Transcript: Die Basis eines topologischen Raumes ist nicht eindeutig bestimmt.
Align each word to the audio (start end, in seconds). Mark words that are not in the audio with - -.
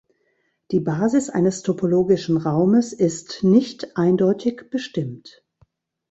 Die 0.71 0.79
Basis 0.79 1.29
eines 1.29 1.61
topologischen 1.61 2.37
Raumes 2.37 2.91
ist 2.91 3.43
nicht 3.43 3.97
eindeutig 3.97 4.71
bestimmt. 4.71 5.45